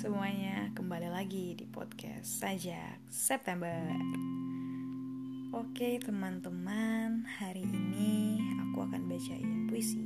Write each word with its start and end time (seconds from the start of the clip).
semuanya, 0.00 0.72
kembali 0.72 1.12
lagi 1.12 1.52
di 1.52 1.68
podcast 1.68 2.40
Sajak 2.40 3.04
September. 3.12 3.84
Oke 5.52 6.00
teman-teman, 6.00 7.28
hari 7.28 7.68
ini 7.68 8.40
aku 8.64 8.80
akan 8.80 9.04
bacain 9.04 9.68
puisi 9.68 10.00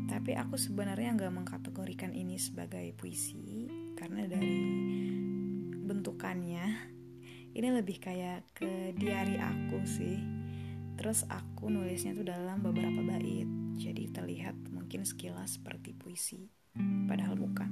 Tapi 0.09 0.33
aku 0.33 0.57
sebenarnya 0.57 1.13
nggak 1.13 1.45
mengkategorikan 1.45 2.17
ini 2.17 2.41
sebagai 2.41 2.89
puisi 2.97 3.69
Karena 3.93 4.25
dari 4.25 5.26
bentukannya. 5.87 6.93
Ini 7.55 7.67
lebih 7.71 8.03
kayak 8.03 8.51
ke 8.51 8.91
diary 8.99 9.39
aku 9.39 9.79
sih. 9.87 10.19
Terus 10.99 11.23
aku 11.31 11.71
nulisnya 11.71 12.11
tuh 12.11 12.27
dalam 12.27 12.59
beberapa 12.59 12.99
bait. 13.01 13.47
Jadi 13.79 14.11
terlihat 14.11 14.57
mungkin 14.69 15.07
sekilas 15.07 15.57
seperti 15.57 15.95
puisi 15.95 16.51
padahal 17.07 17.39
bukan. 17.39 17.71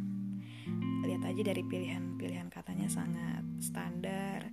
Lihat 1.05 1.21
aja 1.27 1.41
dari 1.53 1.61
pilihan-pilihan 1.61 2.49
katanya 2.49 2.89
sangat 2.89 3.43
standar 3.61 4.49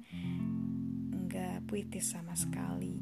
enggak 1.15 1.65
puitis 1.65 2.13
sama 2.13 2.37
sekali. 2.37 3.01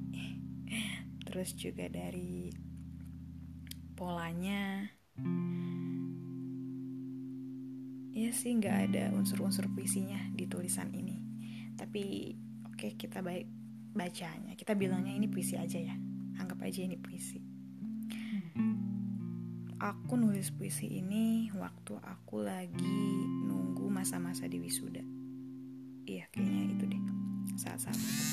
Terus 1.27 1.54
juga 1.59 1.90
dari 1.90 2.51
polanya 3.98 4.87
ya 8.10 8.30
sih 8.34 8.59
nggak 8.59 8.77
ada 8.91 9.04
unsur-unsur 9.15 9.71
puisinya 9.71 10.18
di 10.34 10.51
tulisan 10.51 10.90
ini. 10.90 11.16
Tapi 11.79 12.34
oke 12.66 12.76
okay, 12.76 12.93
kita 12.98 13.23
baik 13.23 13.46
bacanya. 13.95 14.54
Kita 14.59 14.74
bilangnya 14.74 15.15
ini 15.15 15.26
puisi 15.30 15.54
aja 15.54 15.79
ya. 15.79 15.95
Anggap 16.38 16.62
aja 16.66 16.80
ini 16.82 16.99
puisi. 16.99 17.38
Aku 19.80 20.12
nulis 20.21 20.52
puisi 20.52 21.01
ini 21.01 21.49
waktu 21.57 21.96
aku 21.96 22.45
lagi 22.45 23.01
nunggu 23.49 23.88
masa-masa 23.88 24.45
di 24.45 24.60
wisuda. 24.60 25.01
Iya 26.04 26.29
kayaknya 26.29 26.62
itu 26.77 26.84
deh. 26.84 27.02
Saat-saat 27.56 27.96
itu. 27.96 28.24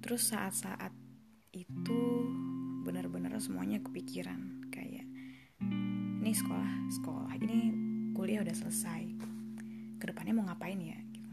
Terus 0.00 0.22
saat-saat 0.32 0.90
itu 1.54 2.00
benar-benar 2.82 3.38
semuanya 3.38 3.78
kepikiran 3.84 4.59
ini 6.30 6.38
sekolah 6.38 6.72
sekolah 7.02 7.32
ini 7.42 7.60
kuliah 8.14 8.46
udah 8.46 8.54
selesai. 8.54 9.02
Ke 9.98 10.14
depannya 10.14 10.30
mau 10.30 10.46
ngapain 10.46 10.78
ya 10.78 10.94
gitu. 11.10 11.26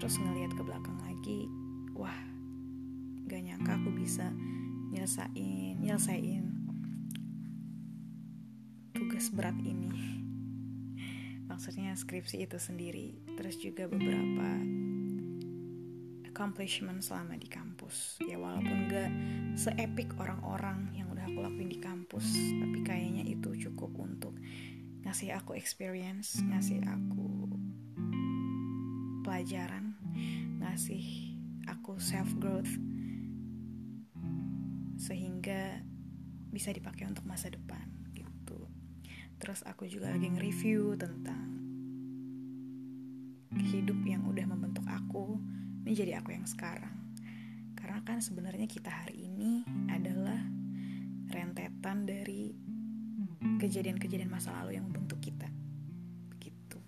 Terus 0.00 0.16
ngelihat 0.16 0.56
ke 0.56 0.64
belakang 0.64 0.96
lagi 1.04 1.44
wah 1.92 2.16
gak 3.28 3.44
nyangka 3.44 3.76
aku 3.76 3.92
bisa 3.92 4.32
nyelesain 4.88 5.76
nyelesain 5.84 6.40
tugas 8.96 9.28
berat 9.28 9.60
ini. 9.60 9.92
Maksudnya 11.44 11.92
skripsi 11.92 12.48
itu 12.48 12.56
sendiri 12.56 13.12
terus 13.36 13.60
juga 13.60 13.92
beberapa 13.92 14.56
accomplishment 16.24 17.04
selama 17.04 17.36
di 17.36 17.44
kampus. 17.44 18.16
Ya 18.24 18.40
walaupun 18.40 18.88
gak 18.88 19.12
seepik 19.52 20.16
orang-orang 20.16 20.96
yang 20.96 21.07
aku 21.28 21.44
lakuin 21.44 21.70
di 21.70 21.78
kampus. 21.78 22.26
Tapi 22.58 22.78
kayaknya 22.82 23.28
itu 23.28 23.68
cukup 23.68 23.92
untuk 24.00 24.34
ngasih 25.08 25.32
aku 25.32 25.56
experience 25.56 26.36
ngasih 26.42 26.84
aku 26.84 27.48
pelajaran 29.24 29.96
ngasih 30.60 31.32
aku 31.64 31.96
self 31.96 32.28
growth 32.36 32.68
sehingga 34.98 35.80
bisa 36.52 36.74
dipakai 36.74 37.06
untuk 37.06 37.24
masa 37.24 37.48
depan 37.48 37.88
gitu. 38.12 38.68
Terus 39.38 39.62
aku 39.64 39.86
juga 39.86 40.10
lagi 40.10 40.26
nge-review 40.28 40.98
tentang 40.98 41.46
hidup 43.54 43.96
yang 44.04 44.26
udah 44.26 44.44
membentuk 44.44 44.84
aku 44.90 45.38
menjadi 45.86 46.18
aku 46.18 46.34
yang 46.34 46.44
sekarang. 46.44 46.92
Karena 47.78 48.02
kan 48.02 48.18
sebenarnya 48.18 48.66
kita 48.66 48.90
hari 48.90 49.30
ini 49.30 49.62
adalah 49.88 50.57
rentetan 51.28 52.08
dari 52.08 52.52
kejadian-kejadian 53.62 54.30
masa 54.32 54.54
lalu 54.62 54.80
yang 54.80 54.88
membentuk 54.88 55.20
kita. 55.22 55.46
Begitu. 56.32 56.78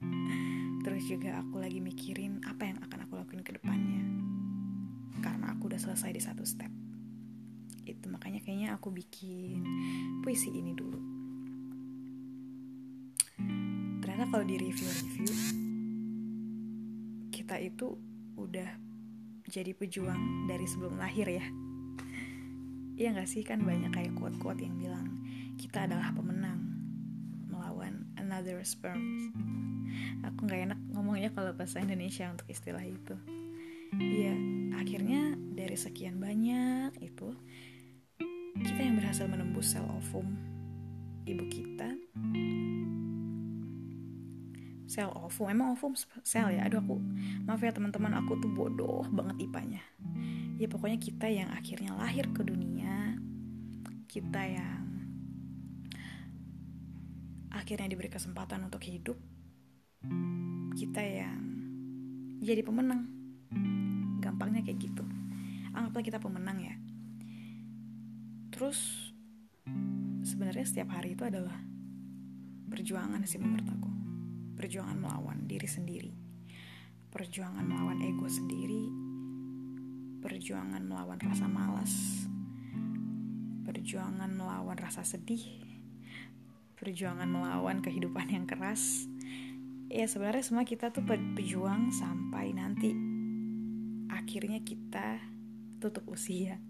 Terus 0.84 1.02
juga 1.06 1.40
aku 1.40 1.62
lagi 1.62 1.78
mikirin 1.80 2.42
apa 2.44 2.68
yang 2.68 2.78
akan 2.84 2.98
aku 3.06 3.14
lakuin 3.16 3.42
ke 3.46 3.56
depannya. 3.56 4.04
Karena 5.20 5.54
aku 5.54 5.70
udah 5.72 5.80
selesai 5.80 6.10
di 6.12 6.22
satu 6.22 6.44
step. 6.44 6.70
Itu 7.84 8.12
makanya 8.12 8.44
kayaknya 8.44 8.76
aku 8.76 8.92
bikin 8.92 9.64
puisi 10.20 10.52
ini 10.52 10.72
dulu. 10.76 11.00
Ternyata 14.04 14.24
kalau 14.28 14.44
di 14.44 14.56
review-review 14.60 15.32
kita 17.32 17.56
itu 17.56 17.96
udah 18.36 18.68
jadi 19.50 19.74
pejuang 19.74 20.46
dari 20.46 20.68
sebelum 20.68 21.00
lahir 21.00 21.26
ya 21.26 21.42
Iya 23.00 23.16
gak 23.16 23.32
sih 23.32 23.40
kan 23.40 23.64
banyak 23.64 23.96
kayak 23.96 24.12
quote-quote 24.12 24.60
yang 24.60 24.76
bilang 24.76 25.24
kita 25.56 25.88
adalah 25.88 26.12
pemenang 26.12 26.60
melawan 27.48 28.04
another 28.20 28.60
sperm. 28.60 29.00
Aku 30.20 30.44
gak 30.44 30.68
enak 30.68 30.76
ngomongnya 30.92 31.32
kalau 31.32 31.56
bahasa 31.56 31.80
Indonesia 31.80 32.28
untuk 32.28 32.44
istilah 32.52 32.84
itu. 32.84 33.16
Iya, 33.96 34.36
akhirnya 34.76 35.32
dari 35.56 35.80
sekian 35.80 36.20
banyak 36.20 36.92
itu 37.00 37.32
kita 38.60 38.80
yang 38.84 39.00
berhasil 39.00 39.24
menembus 39.24 39.72
sel 39.72 39.88
ovum 39.88 40.36
ibu 41.24 41.48
kita 41.48 41.96
sel 45.00 45.16
ovum. 45.16 45.48
Emang 45.48 45.72
ovum 45.72 45.96
sel 46.20 46.52
ya? 46.52 46.68
Aduh 46.68 46.84
aku 46.84 47.00
maaf 47.48 47.64
ya 47.64 47.72
teman-teman 47.72 48.12
aku 48.20 48.36
tuh 48.36 48.52
bodoh 48.52 49.08
banget 49.08 49.48
ipanya. 49.48 49.80
Ya 50.60 50.68
pokoknya 50.68 51.00
kita 51.00 51.24
yang 51.32 51.48
akhirnya 51.48 51.96
lahir 51.96 52.28
ke 52.36 52.44
dunia 52.44 53.16
kita 54.04 54.42
yang 54.44 54.84
akhirnya 57.48 57.88
diberi 57.88 58.12
kesempatan 58.12 58.68
untuk 58.68 58.84
hidup 58.84 59.16
kita 60.76 61.00
yang 61.00 61.40
jadi 62.44 62.60
pemenang. 62.60 63.08
Gampangnya 64.20 64.60
kayak 64.60 64.84
gitu. 64.84 65.04
Anggaplah 65.72 66.04
kita 66.04 66.20
pemenang 66.20 66.60
ya. 66.60 66.76
Terus 68.52 69.08
sebenarnya 70.28 70.68
setiap 70.68 70.92
hari 70.92 71.16
itu 71.16 71.24
adalah 71.24 71.56
perjuangan 72.68 73.24
sih 73.24 73.40
menurut 73.40 73.64
aku 73.64 73.99
perjuangan 74.60 75.00
melawan 75.00 75.48
diri 75.48 75.64
sendiri, 75.64 76.12
perjuangan 77.08 77.64
melawan 77.64 77.96
ego 78.04 78.28
sendiri, 78.28 78.92
perjuangan 80.20 80.84
melawan 80.84 81.16
rasa 81.16 81.48
malas, 81.48 82.28
perjuangan 83.64 84.28
melawan 84.28 84.76
rasa 84.76 85.00
sedih, 85.00 85.40
perjuangan 86.76 87.24
melawan 87.24 87.80
kehidupan 87.80 88.28
yang 88.28 88.44
keras. 88.44 89.08
Ya 89.88 90.04
sebenarnya 90.04 90.44
semua 90.44 90.68
kita 90.68 90.92
tuh 90.92 91.08
berjuang 91.08 91.88
sampai 91.88 92.52
nanti 92.52 92.92
akhirnya 94.12 94.60
kita 94.60 95.24
tutup 95.80 96.04
usia. 96.12 96.60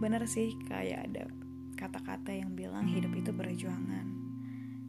Bener 0.00 0.24
sih 0.24 0.56
kayak 0.72 1.12
ada 1.12 1.28
kata-kata 1.76 2.32
yang 2.32 2.56
bilang 2.56 2.88
hidup 2.88 3.12
itu 3.12 3.28
perjuangan 3.28 4.23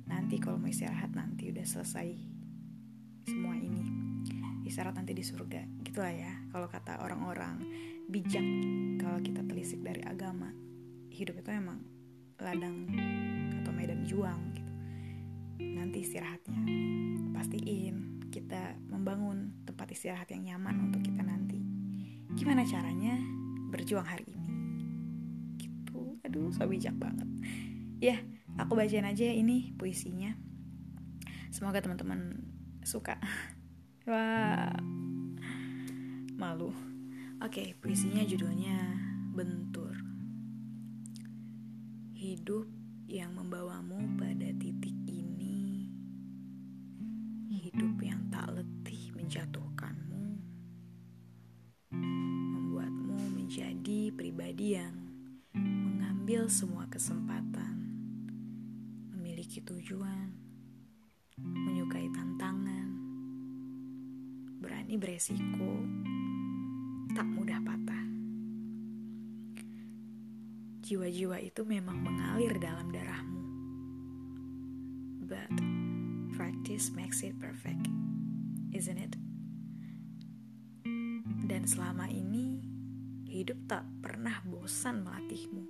nanti 0.05 0.37
kalau 0.37 0.61
mau 0.61 0.69
istirahat 0.69 1.13
nanti 1.13 1.49
udah 1.49 1.65
selesai 1.65 2.07
semua 3.25 3.57
ini. 3.57 3.83
Istirahat 4.65 4.97
nanti 4.97 5.13
di 5.13 5.25
surga. 5.25 5.61
Gitulah 5.85 6.13
ya 6.13 6.33
kalau 6.49 6.69
kata 6.69 7.01
orang-orang 7.01 7.61
bijak 8.09 8.45
kalau 9.01 9.17
kita 9.21 9.41
telisik 9.45 9.81
dari 9.81 10.01
agama 10.05 10.53
hidup 11.09 11.41
itu 11.41 11.49
emang 11.49 11.81
ladang 12.37 12.85
atau 13.61 13.71
medan 13.73 14.05
juang 14.05 14.41
gitu. 14.53 14.73
Nanti 15.65 16.05
istirahatnya. 16.05 16.59
Pastiin 17.33 18.21
kita 18.29 18.77
membangun 18.89 19.65
tempat 19.65 19.89
istirahat 19.89 20.29
yang 20.33 20.53
nyaman 20.53 20.91
untuk 20.91 21.01
kita 21.01 21.23
nanti. 21.25 21.57
Gimana 22.35 22.67
caranya 22.67 23.15
berjuang 23.71 24.05
hari 24.05 24.27
ini? 24.27 24.49
Gitu. 25.55 26.19
Aduh 26.27 26.51
so 26.51 26.67
bijak 26.67 26.93
banget. 26.99 27.29
Ya 28.03 28.19
aku 28.55 28.75
bacain 28.75 29.07
aja 29.07 29.27
ini 29.27 29.75
puisinya. 29.75 30.35
Semoga 31.51 31.79
teman-teman 31.79 32.41
suka. 32.83 33.19
Wah. 34.09 34.75
Malu. 36.35 36.71
Oke 37.43 37.75
puisinya 37.79 38.23
judulnya 38.23 38.79
bentur. 39.35 39.95
Hidup 42.15 42.67
yang 43.05 43.37
membawamu 43.37 44.17
pada 44.17 44.49
titik 44.57 44.97
ini. 45.05 45.87
Hidup 47.53 47.97
yang 48.01 48.29
tak 48.33 48.49
letih 48.55 49.13
menjatuhkanmu, 49.13 50.37
membuatmu 51.91 53.17
menjadi 53.35 54.13
pribadi 54.13 54.77
yang 54.77 54.95
mengambil 56.25 56.49
semua 56.49 56.89
kesempatan, 56.89 57.44
memiliki 59.55 59.71
tujuan, 59.71 60.27
menyukai 61.39 62.11
tantangan, 62.11 62.91
berani 64.59 64.99
beresiko, 64.99 65.79
tak 67.15 67.23
mudah 67.23 67.63
patah. 67.63 68.03
Jiwa-jiwa 70.83 71.39
itu 71.39 71.63
memang 71.63 72.03
mengalir 72.03 72.51
dalam 72.59 72.91
darahmu. 72.91 73.43
But 75.23 75.55
practice 76.35 76.91
makes 76.91 77.23
it 77.23 77.39
perfect, 77.39 77.87
isn't 78.75 78.99
it? 78.99 79.15
Dan 81.47 81.63
selama 81.63 82.11
ini, 82.11 82.59
hidup 83.31 83.71
tak 83.71 83.87
pernah 84.03 84.35
bosan 84.43 85.07
melatihmu. 85.07 85.63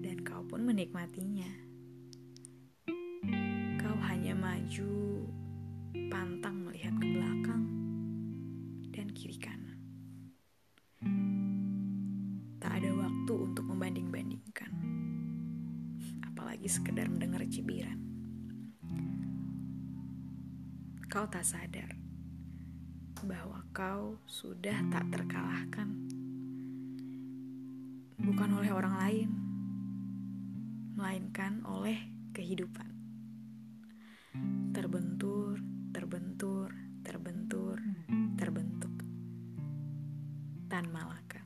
Dan 0.00 0.24
kau 0.24 0.40
pun 0.48 0.64
menikmatinya. 0.64 1.71
Maju, 4.42 5.22
pantang 6.10 6.66
melihat 6.66 6.90
ke 6.98 7.06
belakang 7.14 7.62
dan 8.90 9.06
kiri 9.14 9.38
kanan. 9.38 9.78
Tak 12.58 12.82
ada 12.82 12.90
waktu 12.90 13.34
untuk 13.38 13.62
membanding-bandingkan. 13.70 14.72
Apalagi 16.26 16.66
sekedar 16.66 17.06
mendengar 17.06 17.46
cibiran. 17.46 18.02
Kau 21.06 21.30
tak 21.30 21.46
sadar 21.46 21.94
bahwa 23.22 23.62
kau 23.70 24.18
sudah 24.26 24.74
tak 24.90 25.06
terkalahkan. 25.14 25.86
Bukan 28.18 28.50
oleh 28.58 28.74
orang 28.74 28.94
lain, 29.06 29.30
melainkan 30.98 31.62
oleh 31.62 32.10
kehidupan. 32.34 32.91
Terbentur, 34.72 35.60
terbentur, 35.92 36.72
terbentur, 37.04 37.76
terbentuk. 38.40 38.94
Tan 40.72 40.88
Malaka. 40.88 41.44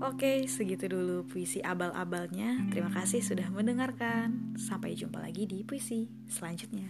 Oke, 0.00 0.44
segitu 0.44 0.88
dulu 0.92 1.24
puisi 1.24 1.64
abal-abalnya. 1.64 2.68
Terima 2.68 2.92
kasih 2.92 3.24
sudah 3.24 3.48
mendengarkan. 3.48 4.56
Sampai 4.60 4.96
jumpa 4.96 5.20
lagi 5.20 5.48
di 5.48 5.64
puisi 5.64 6.08
selanjutnya. 6.28 6.88